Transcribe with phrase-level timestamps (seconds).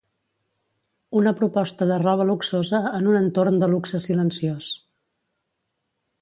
[1.19, 4.73] Una proposta de roba luxosa en un entorn de luxe silenciós.